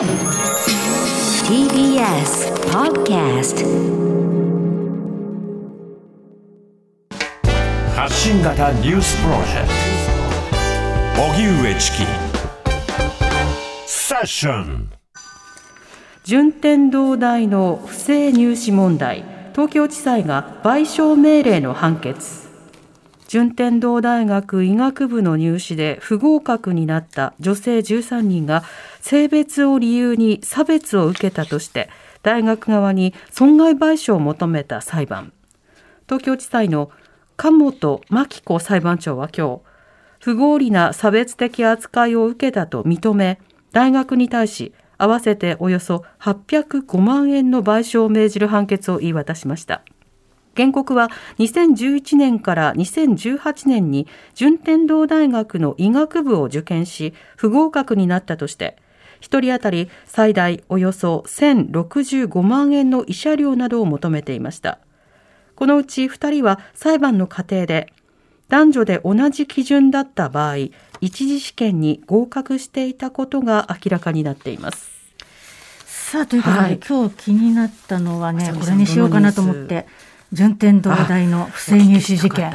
[0.00, 0.08] TBS
[2.72, 3.60] Podcast
[7.94, 9.68] 発信型ニュースプロジェク
[11.16, 11.22] ト。
[11.22, 12.06] 荻上チキ。
[13.86, 14.88] セッション。
[16.24, 19.22] 順天堂大の不正入試問題。
[19.52, 22.48] 東京地裁が賠償命令の判決
[23.30, 28.64] 順天堂大学医学部の入試で不合格になった女性13人が
[29.00, 31.88] 性別を理由に差別を受けたとして
[32.24, 35.32] 大学側に損害賠償を求めた裁判。
[36.08, 36.90] 東京地裁の
[37.36, 39.60] 加本真紀子裁判長は今日
[40.18, 43.38] 不合理な差別的扱いを受けたと認め
[43.70, 49.84] 大学に対し合わせておよそ805万円の賠償を命じる判決を言い渡しました。
[50.60, 58.76] 原告は2011年から2018年に順天堂大学の医学部を受験し不合格になったとして
[59.22, 64.78] 1人当たり最大およそ1065万円の慰謝料などを求めていました。
[65.56, 67.92] このうち2人は裁判の過程で
[68.48, 70.56] 男女で同じ基準だった場合
[71.00, 74.90] 一次試験に合格していたことが明らかになっています。
[75.86, 76.80] さあということで、はい。
[76.86, 79.86] 今日気になったのはねこれにしようかなと思って
[80.32, 82.52] 順天堂大の不正入試事件、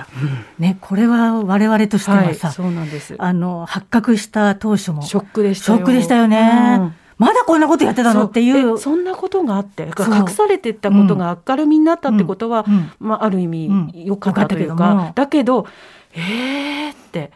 [0.60, 3.16] ね、これは我々としてはさ、そうなんです。
[3.18, 5.78] あの発覚した当初もショックでしたよ。
[5.80, 6.96] ショックでしたよね、うん。
[7.18, 8.28] まだこんなことやってたの？
[8.28, 8.78] っていう。
[8.78, 12.74] そそんなことがあって隠されてったことが明るみになったってことは、うん。
[12.74, 12.92] うん。
[13.00, 13.92] まあ、ある意味うん。
[13.94, 15.04] 良かったという良かったけども。
[15.08, 15.68] か、だけど
[16.14, 17.32] えーって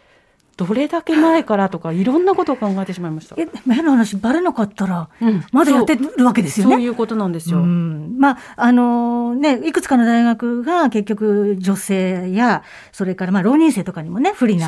[0.59, 3.35] どれだけ前からとかいろんなことを考えてしまいました。
[3.39, 6.75] え変な話バレなかったらうんまだやってるわけですよね。
[6.75, 7.59] そういうことなんですよ。
[7.59, 14.67] うんまああのね、いくつかの大学が結局女性やそれからまあ浪人生とかにもね不利な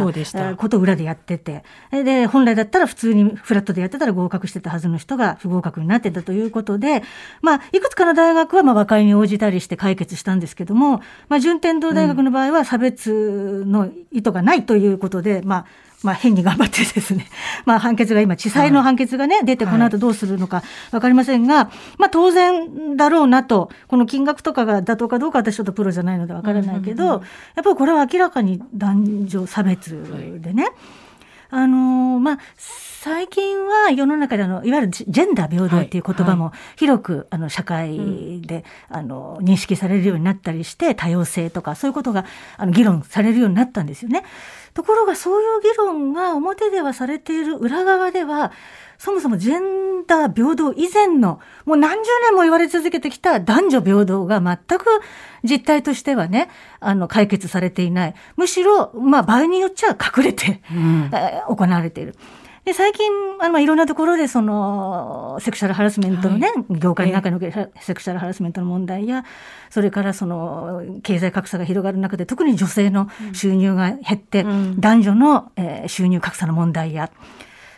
[0.56, 7.04] ことを裏でやっててで本来だったら普通にフラットでやってたら合格してたはずの人が不合格になってたということで、
[7.42, 15.66] まあ、いくつかの大学はまあ和解に応じたりして解決したんですけども、まあ、順天堂大学の場合は差別の意図がないということで、まあ
[16.04, 17.28] まあ、変に頑張ってですね、
[17.66, 27.22] まあ、判決が今、地裁の判決がね、出て、この後どうするのか分かりませんが、まあ、当然だろうなと、この金額とかが妥当かどうか、私ちょっとプロじゃないので分からないけど、やっ
[27.64, 30.70] ぱりこれは明らかに男女差別でね、
[31.54, 42.26] あのーまあ、最近は世の中であのいわゆるジェンダー平等っていう言葉も広く、あの社会で、あの認識されるようになったりして多様性とかそういうことが
[42.58, 44.24] あの議論されるようになったんですよね。
[44.74, 48.54] ところがそういう議論が表ではされている裏側では
[49.02, 54.86] そもそもジェンダー平等以前のもう何十年も言われ続けてきた男女平等が全く
[55.44, 58.14] 実態としてはねあの解決されていない。
[58.38, 61.10] むしろ、まあ、場合によっちゃ隠れて、うん。
[61.12, 62.16] え ー行われている。
[62.64, 69.26] で最近あの、まあ、いろんなところでそのセクシャルハラスメントのね、業界の中のセクシャルハラスメントの問題や
[69.72, 74.80] それからその経済格差が広がる中で特に女性の収入が減って、うん。
[74.80, 77.10] 男女の、えー収入格差の問題や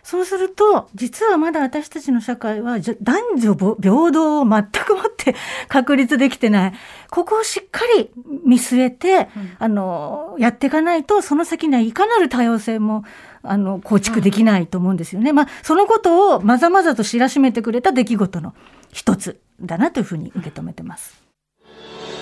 [0.04, 5.34] そうすると実はまだ私たちの社会は男女ぼ平等を全くもって
[5.70, 6.74] 確立できてない
[7.10, 8.12] ここをしっかり
[8.44, 13.06] 見据えて、あのやっていかないとその先にはいかなる多様性も
[13.44, 15.32] あの構築できないと思うんですよね。
[15.32, 18.54] まあ、そのことをまざまざと知らしめてくれた出来事の
[18.92, 21.22] 一つだなというふうに受け止めてます。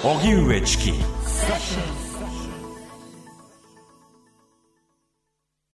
[0.04, 0.94] 荻上チキ